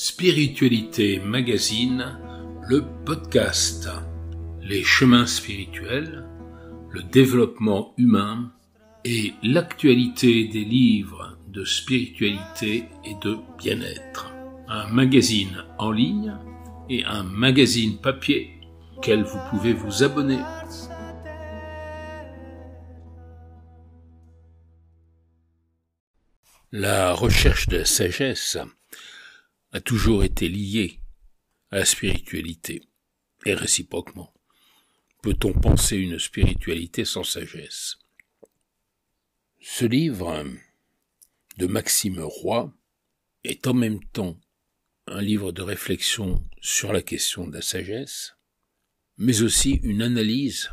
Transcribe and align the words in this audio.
Spiritualité 0.00 1.18
Magazine, 1.18 2.20
le 2.68 2.84
podcast. 3.04 3.90
Les 4.62 4.84
chemins 4.84 5.26
spirituels, 5.26 6.24
le 6.88 7.02
développement 7.02 7.94
humain 7.98 8.52
et 9.04 9.32
l'actualité 9.42 10.46
des 10.46 10.64
livres 10.64 11.36
de 11.48 11.64
spiritualité 11.64 12.84
et 13.04 13.14
de 13.24 13.38
bien-être. 13.58 14.32
Un 14.68 14.86
magazine 14.86 15.64
en 15.78 15.90
ligne 15.90 16.36
et 16.88 17.04
un 17.04 17.24
magazine 17.24 18.00
papier 18.00 18.52
auquel 18.96 19.24
vous 19.24 19.40
pouvez 19.50 19.72
vous 19.72 20.04
abonner. 20.04 20.38
La 26.70 27.14
recherche 27.14 27.66
de 27.66 27.82
sagesse 27.82 28.58
a 29.72 29.80
toujours 29.80 30.24
été 30.24 30.48
lié 30.48 31.00
à 31.70 31.78
la 31.78 31.84
spiritualité, 31.84 32.82
et 33.44 33.54
réciproquement. 33.54 34.32
Peut-on 35.22 35.52
penser 35.52 35.96
une 35.96 36.18
spiritualité 36.18 37.04
sans 37.04 37.24
sagesse? 37.24 37.98
Ce 39.60 39.84
livre 39.84 40.44
de 41.58 41.66
Maxime 41.66 42.20
Roy 42.20 42.72
est 43.44 43.66
en 43.66 43.74
même 43.74 44.02
temps 44.12 44.40
un 45.06 45.20
livre 45.20 45.52
de 45.52 45.62
réflexion 45.62 46.42
sur 46.60 46.92
la 46.92 47.02
question 47.02 47.46
de 47.46 47.54
la 47.54 47.62
sagesse, 47.62 48.36
mais 49.16 49.42
aussi 49.42 49.80
une 49.82 50.02
analyse 50.02 50.70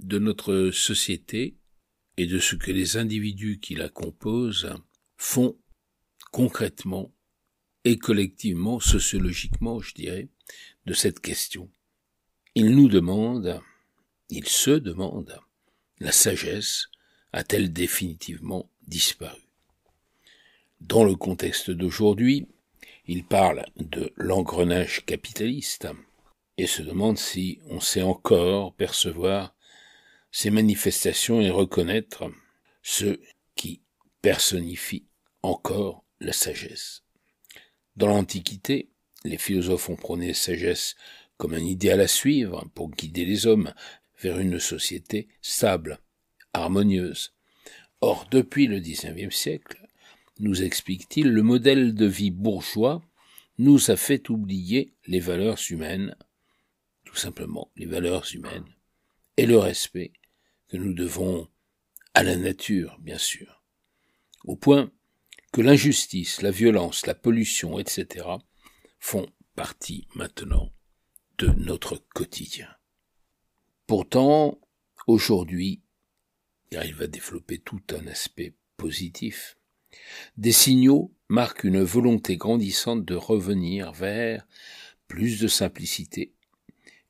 de 0.00 0.18
notre 0.18 0.70
société 0.72 1.58
et 2.16 2.26
de 2.26 2.38
ce 2.38 2.56
que 2.56 2.72
les 2.72 2.96
individus 2.96 3.60
qui 3.60 3.74
la 3.74 3.88
composent 3.88 4.74
font 5.16 5.58
concrètement 6.32 7.14
et 7.84 7.98
collectivement, 7.98 8.80
sociologiquement, 8.80 9.80
je 9.80 9.94
dirais, 9.94 10.28
de 10.86 10.94
cette 10.94 11.20
question. 11.20 11.70
Il 12.54 12.74
nous 12.74 12.88
demande, 12.88 13.60
il 14.28 14.46
se 14.46 14.70
demande, 14.70 15.38
la 15.98 16.12
sagesse 16.12 16.88
a-t-elle 17.32 17.72
définitivement 17.72 18.68
disparu? 18.86 19.40
Dans 20.80 21.04
le 21.04 21.14
contexte 21.14 21.70
d'aujourd'hui, 21.70 22.48
il 23.06 23.24
parle 23.24 23.64
de 23.76 24.12
l'engrenage 24.16 25.04
capitaliste 25.04 25.88
et 26.56 26.66
se 26.66 26.82
demande 26.82 27.18
si 27.18 27.60
on 27.66 27.80
sait 27.80 28.02
encore 28.02 28.74
percevoir 28.74 29.54
ces 30.32 30.50
manifestations 30.50 31.40
et 31.40 31.50
reconnaître 31.50 32.30
ceux 32.82 33.20
qui 33.56 33.82
personnifient 34.22 35.06
encore 35.42 36.04
la 36.20 36.32
sagesse. 36.32 37.02
Dans 37.96 38.06
l'Antiquité, 38.06 38.90
les 39.24 39.38
philosophes 39.38 39.90
ont 39.90 39.96
prôné 39.96 40.34
sagesse 40.34 40.96
comme 41.36 41.54
un 41.54 41.64
idéal 41.64 42.00
à 42.00 42.08
suivre 42.08 42.66
pour 42.74 42.90
guider 42.90 43.24
les 43.24 43.46
hommes 43.46 43.72
vers 44.18 44.38
une 44.38 44.58
société 44.58 45.28
stable, 45.40 45.98
harmonieuse. 46.52 47.34
Or, 48.00 48.26
depuis 48.30 48.66
le 48.66 48.78
XIXe 48.78 49.34
siècle, 49.34 49.86
nous 50.38 50.62
explique-t-il, 50.62 51.28
le 51.28 51.42
modèle 51.42 51.94
de 51.94 52.06
vie 52.06 52.30
bourgeois 52.30 53.02
nous 53.58 53.90
a 53.90 53.96
fait 53.96 54.30
oublier 54.30 54.94
les 55.06 55.20
valeurs 55.20 55.58
humaines, 55.68 56.16
tout 57.04 57.16
simplement 57.16 57.70
les 57.76 57.86
valeurs 57.86 58.26
humaines, 58.34 58.74
et 59.36 59.46
le 59.46 59.58
respect 59.58 60.12
que 60.68 60.76
nous 60.76 60.94
devons 60.94 61.48
à 62.14 62.22
la 62.22 62.36
nature, 62.36 62.98
bien 63.00 63.18
sûr, 63.18 63.62
au 64.44 64.56
point 64.56 64.90
que 65.52 65.60
l'injustice, 65.60 66.42
la 66.42 66.50
violence, 66.50 67.06
la 67.06 67.14
pollution, 67.14 67.78
etc., 67.78 68.26
font 68.98 69.26
partie 69.56 70.06
maintenant 70.14 70.72
de 71.38 71.48
notre 71.48 71.96
quotidien. 72.14 72.68
Pourtant, 73.86 74.60
aujourd'hui, 75.06 75.82
il 76.70 76.94
va 76.94 77.06
développer 77.06 77.58
tout 77.58 77.82
un 77.90 78.06
aspect 78.06 78.54
positif, 78.76 79.56
des 80.36 80.52
signaux 80.52 81.12
marquent 81.28 81.64
une 81.64 81.82
volonté 81.82 82.36
grandissante 82.36 83.04
de 83.04 83.14
revenir 83.14 83.92
vers 83.92 84.46
plus 85.08 85.40
de 85.40 85.48
simplicité, 85.48 86.32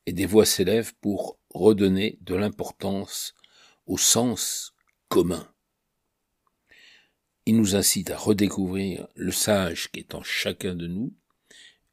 et 0.06 0.12
des 0.12 0.26
voix 0.26 0.46
s'élèvent 0.46 0.94
pour 1.00 1.38
redonner 1.50 2.18
de 2.22 2.34
l'importance 2.34 3.34
au 3.86 3.98
sens 3.98 4.74
commun 5.08 5.52
il 7.50 7.56
nous 7.56 7.74
incite 7.74 8.12
à 8.12 8.16
redécouvrir 8.16 9.08
le 9.16 9.32
sage 9.32 9.90
qui 9.90 9.98
est 9.98 10.14
en 10.14 10.22
chacun 10.22 10.76
de 10.76 10.86
nous 10.86 11.12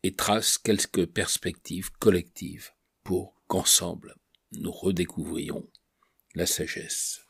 et 0.03 0.13
trace 0.13 0.59
quelques 0.59 1.07
perspectives 1.07 1.89
collectives 1.93 2.69
pour 3.03 3.33
qu'ensemble 3.47 4.17
nous 4.51 4.71
redécouvrions 4.71 5.67
la 6.35 6.45
sagesse. 6.45 7.21